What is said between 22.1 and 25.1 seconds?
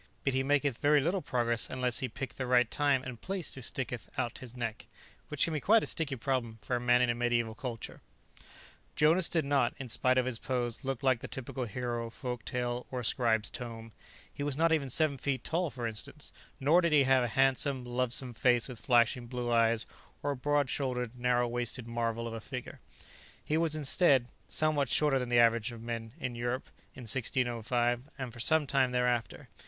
of a figure. He was, instead, somewhat